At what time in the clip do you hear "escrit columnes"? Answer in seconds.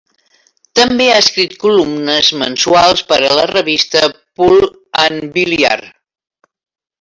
1.23-2.29